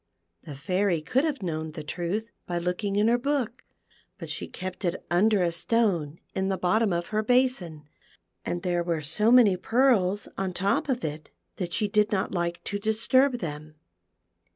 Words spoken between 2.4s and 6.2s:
by looking in her book, but she kept it under a stone